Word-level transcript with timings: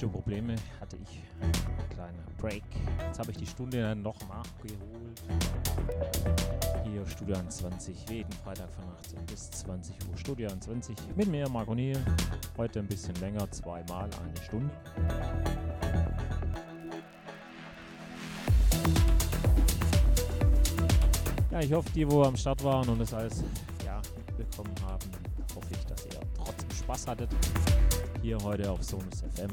Technische 0.00 0.18
Probleme 0.18 0.56
hatte 0.80 0.96
ich. 0.96 1.22
Kleiner 1.90 2.24
Break. 2.38 2.62
Jetzt 3.06 3.18
habe 3.18 3.32
ich 3.32 3.36
die 3.36 3.46
Stunde 3.46 3.82
dann 3.82 4.00
noch 4.00 4.18
nachgeholt. 4.28 4.80
Hier 6.84 7.06
Studio 7.06 7.36
20, 7.46 8.08
jeden 8.08 8.32
Freitag 8.32 8.72
von 8.72 8.84
18 8.98 9.26
bis 9.26 9.50
20 9.50 9.96
Uhr. 10.08 10.16
Studio 10.16 10.48
20 10.58 10.96
mit 11.16 11.28
mir, 11.28 11.46
Marco 11.50 11.74
Niel. 11.74 12.02
Heute 12.56 12.78
ein 12.78 12.86
bisschen 12.86 13.14
länger, 13.16 13.50
zweimal 13.50 14.04
eine 14.04 14.42
Stunde. 14.42 14.70
Ja, 21.50 21.60
ich 21.60 21.72
hoffe, 21.74 21.90
die, 21.94 22.10
wo 22.10 22.22
am 22.22 22.38
Start 22.38 22.64
waren 22.64 22.88
und 22.88 23.00
das 23.00 23.12
alles 23.12 23.44
ja, 23.84 24.00
mitbekommen 24.16 24.74
haben, 24.82 25.10
hoffe 25.54 25.68
ich, 25.72 25.84
dass 25.84 26.06
ihr 26.06 26.20
trotzdem 26.38 26.70
Spaß 26.70 27.06
hattet. 27.06 27.28
Hier 28.22 28.36
heute 28.42 28.70
auf 28.70 28.82
Sonus 28.82 29.22
FM. 29.34 29.48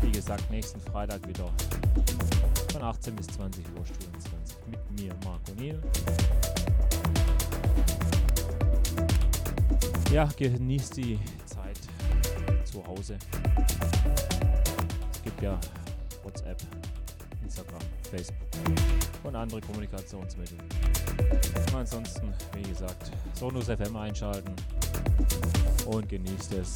Wie 0.00 0.10
gesagt, 0.10 0.50
nächsten 0.50 0.80
Freitag 0.80 1.26
wieder 1.28 1.50
von 2.72 2.82
18 2.82 3.14
bis 3.14 3.26
20 3.26 3.62
Uhr, 3.76 3.84
Studio 3.84 4.10
20 4.18 4.56
mit 4.68 5.00
mir, 5.00 5.14
Marco 5.22 5.52
Niel. 5.58 5.78
Ja, 10.10 10.26
genießt 10.34 10.96
die 10.96 11.18
Zeit 11.44 11.78
zu 12.64 12.86
Hause. 12.86 13.18
Es 15.12 15.22
gibt 15.22 15.42
ja 15.42 15.60
WhatsApp, 16.22 16.62
Instagram, 17.42 17.82
Facebook 18.10 18.36
und 19.24 19.36
andere 19.36 19.60
Kommunikationsmittel. 19.60 20.56
Ansonsten, 21.74 22.32
wie 22.54 22.62
gesagt, 22.62 23.12
Sonus 23.34 23.66
FM 23.66 23.94
einschalten 23.94 24.54
und 25.86 26.08
genießt 26.08 26.52
es. 26.54 26.74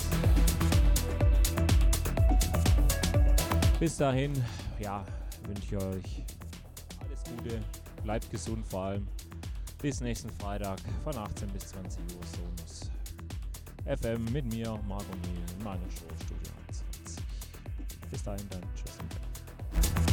Bis 3.79 3.97
dahin, 3.97 4.33
ja, 4.81 5.05
wünsche 5.47 5.63
ich 5.63 5.77
euch 5.77 6.25
alles 7.01 7.25
Gute, 7.25 7.61
bleibt 8.03 8.31
gesund 8.31 8.67
vor 8.67 8.85
allem. 8.85 9.07
Bis 9.81 10.01
nächsten 10.01 10.31
Freitag 10.31 10.81
von 11.05 11.17
18 11.17 11.49
bis 11.51 11.69
20 11.69 12.01
Uhr 12.01 12.27
Sonus 12.27 12.91
FM 13.89 14.25
mit 14.33 14.45
mir, 14.53 14.79
Marco 14.87 15.15
Niel, 15.23 15.41
in 15.57 15.65
meiner 15.65 15.81
Show 15.91 16.05
Studio 16.25 16.53
21. 16.67 17.25
Bis 18.11 18.23
dahin 18.23 18.47
dann, 18.51 18.63
tschüss. 18.75 20.08